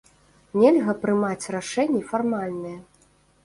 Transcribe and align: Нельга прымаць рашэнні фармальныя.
Нельга 0.61 0.95
прымаць 1.03 1.51
рашэнні 1.59 2.03
фармальныя. 2.11 2.79